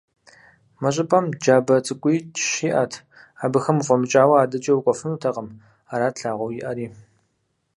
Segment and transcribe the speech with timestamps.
[0.81, 2.93] Мы щӀыпӀэм джабэ цӀыкӀуищ иӀэт,
[3.43, 5.47] абыхэм уфӀэмыкӀауэ адэкӀэ укӀуэфынутэкъым,
[5.93, 6.87] арат лъагъуэу иӀэри.